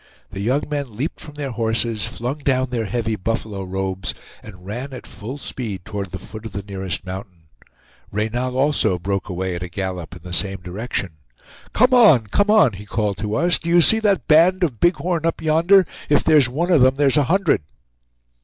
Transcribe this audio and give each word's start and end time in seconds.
The 0.31 0.39
young 0.41 0.63
men 0.67 0.97
leaped 0.97 1.19
from 1.19 1.35
their 1.35 1.51
horses, 1.51 2.07
flung 2.07 2.37
down 2.39 2.71
their 2.71 2.85
heavy 2.85 3.15
buffalo 3.15 3.61
robes, 3.63 4.15
and 4.41 4.65
ran 4.65 4.93
at 4.93 5.05
full 5.05 5.37
speed 5.37 5.85
toward 5.85 6.09
the 6.09 6.17
foot 6.17 6.43
of 6.47 6.53
the 6.53 6.63
nearest 6.63 7.05
mountain. 7.05 7.43
Reynal 8.11 8.57
also 8.57 8.97
broke 8.97 9.29
away 9.29 9.53
at 9.53 9.61
a 9.61 9.69
gallop 9.69 10.15
in 10.15 10.23
the 10.23 10.33
same 10.33 10.59
direction, 10.63 11.17
"Come 11.73 11.93
on! 11.93 12.25
come 12.25 12.49
on!" 12.49 12.73
he 12.73 12.85
called 12.87 13.17
to 13.17 13.35
us. 13.35 13.59
"Do 13.59 13.69
you 13.69 13.79
see 13.79 13.99
that 13.99 14.27
band 14.27 14.63
of 14.63 14.79
bighorn 14.79 15.23
up 15.23 15.39
yonder? 15.39 15.85
If 16.09 16.23
there's 16.23 16.49
one 16.49 16.71
of 16.71 16.81
them, 16.81 16.95
there's 16.95 17.17
a 17.17 17.25
hundred!" 17.25 17.61